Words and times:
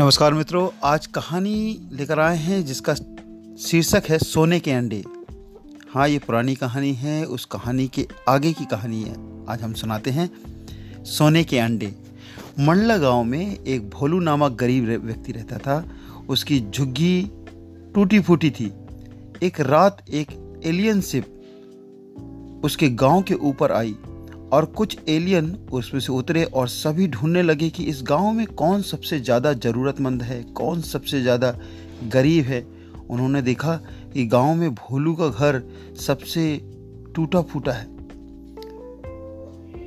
नमस्कार 0.00 0.34
मित्रों, 0.34 0.68
आज 0.84 1.06
कहानी 1.06 1.88
लेकर 1.92 2.20
आए 2.20 2.36
हैं 2.36 2.64
जिसका 2.64 2.94
शीर्षक 3.60 4.02
है 4.08 4.18
सोने 4.18 4.60
के 4.60 4.70
अंडे। 4.70 5.04
हाँ 5.94 6.08
ये 6.08 6.18
पुरानी 6.18 6.54
कहानी 6.54 6.92
है, 6.92 7.24
उस 7.24 7.44
कहानी 7.44 7.88
के 7.88 8.08
आगे 8.28 8.52
की 8.52 8.64
कहानी 8.64 9.02
है। 9.02 9.46
आज 9.48 9.62
हम 9.62 9.72
सुनाते 9.72 10.10
हैं 10.10 10.30
सोने 11.04 11.44
के 11.44 11.58
अंडे। 11.58 11.96
मंडला 12.60 12.96
गाँव 12.98 13.24
में 13.24 13.64
एक 13.64 13.90
भोलू 13.90 14.20
नामक 14.20 14.52
गरीब 14.52 14.84
व्यक्ति 15.04 15.32
रहता 15.32 15.58
था। 15.58 15.88
उसकी 16.28 16.60
झुग्गी 16.60 17.30
टूटी 17.94 18.20
फूटी 18.20 18.50
थी। 18.50 18.72
एक 19.42 19.60
रात 19.60 20.04
एक 20.10 20.60
एलियन 20.64 21.00
शिप 21.00 22.60
उसके 22.64 22.88
गाँव 22.88 23.22
के 23.22 23.34
ऊपर 23.34 23.72
आई। 23.72 23.96
और 24.52 24.64
कुछ 24.76 24.96
एलियन 25.08 25.54
उसमें 25.72 26.00
से 26.00 26.12
उतरे 26.12 26.44
और 26.44 26.68
सभी 26.68 27.06
ढूँढने 27.08 27.42
लगे 27.42 27.68
कि 27.70 27.84
इस 27.84 28.02
गाँव 28.02 28.32
में 28.32 28.46
कौन 28.46 28.82
सबसे 28.82 29.18
ज़्यादा 29.20 29.52
ज़रूरतमंद 29.54 30.22
है, 30.22 30.42
कौन 30.44 30.80
सबसे 30.82 31.20
ज़्यादा 31.22 31.54
गरीब 32.04 32.44
है। 32.44 32.60
उन्होंने 33.10 33.42
देखा 33.42 33.76
कि 34.12 34.26
गाँव 34.26 34.54
में 34.54 34.74
भोलू 34.74 35.14
का 35.14 35.28
घर 35.28 35.62
सबसे 36.00 36.56
टूटा 37.14 37.42
फूटा 37.42 37.72
है, 37.72 37.86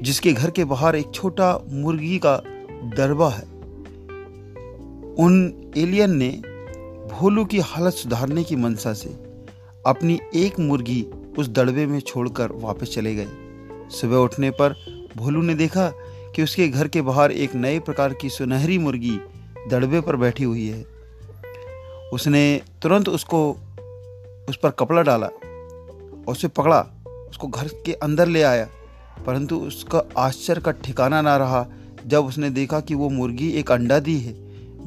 जिसके 0.02 0.34
घर 0.34 0.50
के 0.50 0.64
बाहर 0.66 0.96
एक 0.96 1.12
छोटा 1.14 1.58
मुर्गी 1.72 2.18
का 2.18 2.36
दरबा 2.98 3.30
है। 3.30 3.44
उन 5.16 5.72
एलियन 5.78 6.16
ने 6.18 6.30
भोलू 7.12 7.46
की 7.46 7.60
हालत 7.62 7.94
सुधारने 7.94 8.44
की 8.44 8.56
मंशा 8.56 8.94
से 8.94 9.10
अपनी 9.86 10.20
एक 10.36 10.60
मुर्गी 10.60 11.02
उस 11.38 11.50
दड़बे 11.50 11.86
में 11.86 12.00
छोड़कर 12.00 12.52
वापस 12.54 12.94
चले 12.96 13.16
गए। 13.16 13.28
सुबह 13.90 14.18
उठने 14.18 14.52
पर 14.52 14.76
भोलू 15.18 15.42
ने 15.42 15.56
देखा 15.56 15.92
कि 16.36 16.44
उसके 16.44 16.68
घर 16.68 16.88
के 16.88 17.02
बाहर 17.02 17.32
एक 17.32 17.56
नए 17.56 17.80
प्रकार 17.80 18.14
की 18.14 18.30
सुनहरी 18.30 18.78
मुर्गी 18.78 19.20
दड़बे 19.70 20.02
पर 20.02 20.16
बैठी 20.16 20.44
हुई 20.44 20.68
है। 20.68 20.86
उसने 22.14 22.62
तुरंत 22.82 23.10
उसको, 23.10 23.52
उस 24.50 24.56
पर 24.64 24.70
कपड़ा 24.70 25.02
डाला 25.02 25.28
और 25.28 26.24
उसे 26.28 26.48
पकड़ा, 26.48 26.88
उसको 27.30 27.48
घर 27.48 27.68
के 27.68 27.94
अंदर 27.94 28.28
ले 28.28 28.44
आया। 28.44 28.68
परंतु 29.26 29.58
उसका 29.58 30.04
आश्चर्य 30.18 30.62
का 30.62 30.72
ठिकाना 30.72 31.22
ना 31.22 31.38
रहा 31.38 31.68
जब 32.08 32.26
उसने 32.26 32.50
देखा 32.50 32.80
कि 32.80 32.96
वो 32.96 33.10
मुर्गी 33.10 33.50
एक 33.50 33.72
अंडा 33.72 34.00
दी 34.00 34.20
है 34.20 34.34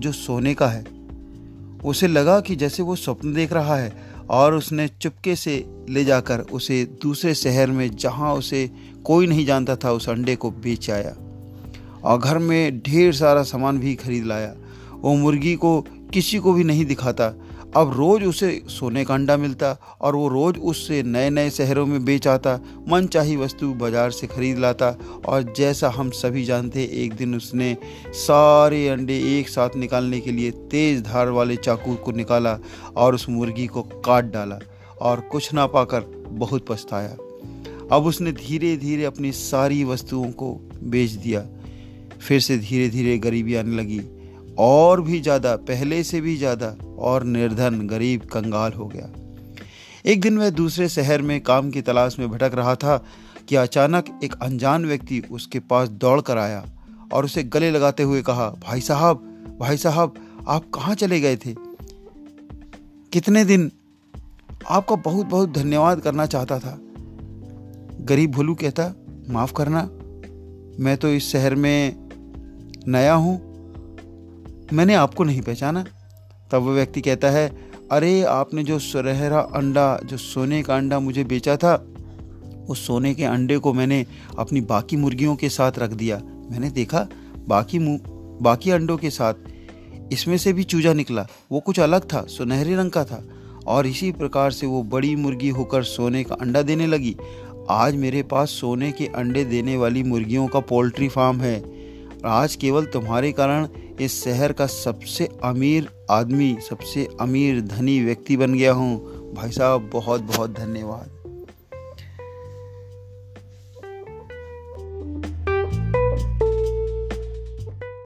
जो 0.01 0.13
सोने 0.13 0.55
का 0.55 0.69
है। 0.69 0.85
उसे 1.85 2.07
लगा 2.07 2.41
कि 2.41 2.57
जैसे 2.57 2.83
वो 2.83 2.97
स्वप्न 2.97 3.35
देख 3.35 3.53
रहा 3.53 3.77
है 3.77 4.16
और 4.31 4.55
उसने 4.55 4.89
चुपके 4.89 5.37
से 5.37 5.71
ले 5.91 6.05
जाकर 6.05 6.41
उसे 6.41 6.85
दूसरे 7.03 7.35
शहर 7.35 7.71
में 7.71 7.97
जहाँ 7.97 8.35
उसे 8.35 8.71
कोई 9.05 9.27
नहीं 9.27 9.47
जानता 9.47 9.77
था, 9.77 9.93
उस 9.93 10.09
अंडे 10.09 10.37
को 10.37 10.51
बेच 10.51 10.91
आया 10.91 11.17
और 12.05 12.19
घर 12.19 12.39
में 12.39 12.81
ढेर 12.81 13.13
सारा 13.13 13.43
सामान 13.43 13.79
भी 13.79 13.95
खरीद 13.95 14.25
लाया। 14.25 14.55
वो 15.01 15.15
मुर्गी 15.15 15.55
को 15.55 15.81
किसी 16.13 16.39
को 16.39 16.53
भी 16.53 16.65
नहीं 16.65 16.85
दिखाता। 16.85 17.35
अब 17.77 17.93
रोज़ 17.95 18.25
उसे 18.25 18.49
सोने 18.69 19.05
का 19.05 19.15
अंडा 19.15 19.37
मिलता 19.37 19.71
और 20.01 20.17
वो 20.17 20.29
रोज़ 20.29 20.59
उससे 20.59 21.03
नए 21.03 21.31
नए 21.31 21.51
शहरों 21.51 21.85
में 21.87 22.05
बेच 22.05 22.27
आता 22.29 22.55
मन 22.89 23.07
चाही 23.07 23.37
वस्तु 23.37 23.73
बाज़ार 23.75 24.11
से 24.11 24.27
खरीद 24.27 24.59
लाता 24.59 24.89
और 25.27 25.53
जैसा 25.57 25.89
हम 25.89 26.11
सभी 26.11 26.45
जानते 26.45 26.81
हैं, 26.81 26.89
एक 26.89 27.15
दिन 27.15 27.35
उसने 27.35 27.77
सारे 28.15 28.89
अंडे 28.89 29.19
एक 29.39 29.49
साथ 29.49 29.77
निकालने 29.77 30.21
के 30.21 30.33
लिए 30.33 30.51
तेज़ 30.71 31.03
धार 31.03 31.29
वाले 31.29 31.57
चाकू 31.57 31.95
को 31.95 32.13
निकाला 32.13 32.59
और 32.97 33.15
उस 33.15 33.29
मुर्गी 33.29 33.67
को 33.67 33.83
काट 33.83 34.33
डाला 34.33 34.59
और 35.01 35.21
कुछ 35.21 35.53
ना 35.55 35.67
पाकर 35.67 36.11
बहुत 36.29 36.67
पछताया। 36.69 37.17
अब 37.93 38.07
उसने 38.07 38.33
धीरे 38.33 38.77
धीरे 38.77 39.05
अपनी 39.05 39.33
सारी 39.33 39.85
वस्तुओं 39.85 40.31
को 40.33 40.53
बेच 40.83 41.11
दिया। 41.11 41.47
फिर 42.21 42.41
से 42.41 42.59
धीरे 42.59 42.89
धीरे 42.89 43.19
गरीबी 43.19 43.55
आने 43.55 43.77
लगी। 43.77 44.01
और 44.59 45.01
भी 45.01 45.21
ज़्यादा, 45.21 45.57
पहले 45.57 46.03
से 46.05 46.21
भी 46.21 46.37
ज़्यादा, 46.37 46.77
और 46.99 47.25
निर्धन, 47.25 47.87
गरीब, 47.87 48.23
कंगाल 48.23 48.73
हो 48.73 48.87
गया। 48.87 49.13
एक 50.11 50.21
दिन 50.21 50.39
वह 50.39 50.51
दूसरे 50.51 50.89
शहर 50.89 51.23
में 51.23 51.41
काम 51.41 51.71
की 51.71 51.83
तलाश 51.83 52.19
में 52.19 52.29
भटक 52.31 52.55
रहा 52.55 52.75
था 52.75 52.97
कि 53.49 53.57
अचानक 53.57 54.21
एक 54.25 54.35
अनजान 54.43 54.87
व्यक्ति 54.87 55.23
उसके 55.31 55.61
पास 55.61 55.89
दौड़ 55.89 56.21
कर 56.21 56.39
आया 56.39 56.65
और 57.13 57.25
उसे 57.25 57.43
गले 57.43 57.71
लगाते 57.71 58.03
हुए 58.03 58.23
कहा, 58.23 58.49
भाई 58.51 58.81
साहब 58.81 59.33
भाई 59.61 59.77
साहब, 59.77 60.15
आप 60.49 60.65
कहाँ 60.75 60.95
चले 60.95 61.21
गए 61.21 61.37
थे? 61.37 61.55
कितने 63.13 63.45
दिन 63.45 63.71
आपका 64.71 64.97
बहुत 64.97 65.27
बहुत 65.27 65.53
धन्यवाद 65.53 66.01
करना 66.01 66.27
चाहता 66.27 66.59
था। 66.59 66.79
गरीब 68.01 68.33
भोलू 68.33 68.55
कहता, 68.55 68.95
माफ़ 69.31 69.53
करना, 69.53 69.83
मैं 70.81 70.97
तो 70.97 71.09
इस 71.09 71.31
शहर 71.33 71.55
में 71.55 71.97
नया 72.89 73.15
हूँ 73.15 73.46
मैंने 74.73 74.95
आपको 74.95 75.25
नहीं 75.25 75.41
पहचाना। 75.41 75.85
तब 76.53 76.63
वह 76.63 76.73
व्यक्ति 76.73 77.01
कहता 77.01 77.31
है, 77.31 77.67
अरे, 77.93 78.23
आपने 78.23 78.65
जो 78.65 78.79
सुनहरा 78.79 79.39
अंडा, 79.39 80.01
जो 80.05 80.17
सोने 80.17 80.63
का 80.63 80.77
अंडा 80.77 81.01
मुझे 81.01 81.25
बेचा 81.25 81.57
था, 81.57 81.87
उस 82.69 82.87
सोने 82.87 83.15
के 83.15 83.25
अंडे 83.25 83.59
को 83.59 83.73
मैंने 83.73 84.07
अपनी 84.39 84.61
बाकी 84.61 84.97
मुर्गियों 84.97 85.37
के 85.37 85.49
साथ 85.49 85.73
रख 85.79 85.91
दिया। 85.91 86.23
मैंने 86.51 86.71
देखा, 86.71 87.09
बाकी 87.49 87.79
बाकी 88.43 88.71
अंडों 88.71 88.97
के 88.97 89.11
साथ, 89.11 89.35
इसमें 90.13 90.39
से 90.39 90.53
भी 90.53 90.65
चूजा 90.65 90.93
निकला। 90.93 91.27
वो 91.53 91.61
कुछ 91.61 91.81
अलग 91.81 92.01
था, 92.01 92.23
सुनहरे 92.23 92.77
रंग 92.77 92.91
का 92.91 93.05
था, 93.05 93.25
और 93.67 93.87
इसी 93.87 94.13
प्रकार 94.13 94.51
से 94.51 94.67
वो 94.67 94.83
बड़ी 94.83 95.17
मुर्गी 95.17 95.49
होकर 95.49 95.83
सोने 95.83 96.25
का 96.25 96.35
अंडा 96.35 96.63
देने 96.63 96.87
लगी। 96.87 97.17
आज 97.71 97.97
मेरे 97.97 98.23
पास 98.23 98.49
सोने 98.49 98.93
के 98.93 99.07
अंडे 99.07 99.45
देने 99.45 99.77
वाली 99.77 100.03
मुर्गियों 100.03 100.47
का 100.47 100.61
पोल्ट्री 100.61 101.09
फार्म 101.09 101.41
है। 101.41 101.76
आज 102.25 102.57
केवल 102.57 102.85
तुम्हारे 102.85 103.33
कारण 103.33 103.69
इस 104.01 104.25
शहर 104.25 104.53
का 104.53 104.67
सबसे 104.67 105.29
अमीर 105.45 105.89
आदमी, 106.11 106.57
सबसे 106.69 107.09
अमीर 107.21 107.61
धनी 107.61 108.01
व्यक्ति 108.01 108.37
बन 108.37 108.55
गया 108.55 108.73
हूँ। 108.73 108.99
भाई 109.35 109.51
साहब 109.51 109.91
बहुत 109.93 110.21
बहुत 110.21 110.51
धन्यवाद। 110.51 111.16